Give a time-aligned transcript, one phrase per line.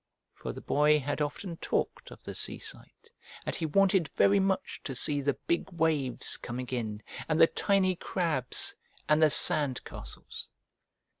[0.33, 3.11] For the boy had often talked of the seaside,
[3.45, 7.95] and he wanted very much to see the big waves coming in, and the tiny
[7.97, 8.73] crabs,
[9.07, 10.47] and the sand castles.